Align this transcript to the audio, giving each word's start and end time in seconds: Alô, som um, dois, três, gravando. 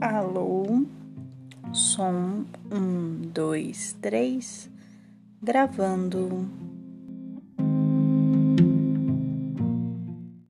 Alô, 0.00 0.86
som 1.72 2.44
um, 2.70 3.20
dois, 3.34 3.96
três, 4.00 4.70
gravando. 5.42 6.48